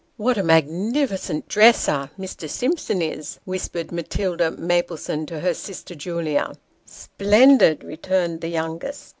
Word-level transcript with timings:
"What 0.25 0.35
a 0.39 0.41
magnificent 0.41 1.47
dresser 1.47 2.09
Mr. 2.19 2.49
Simpson 2.49 3.03
is!" 3.03 3.37
whispered 3.45 3.91
Matilda 3.91 4.49
Maplesone 4.49 5.27
to 5.27 5.41
her 5.41 5.53
sister 5.53 5.93
Julia." 5.93 6.53
Splendid!" 6.87 7.83
returned 7.83 8.41
the 8.41 8.47
youngest. 8.47 9.09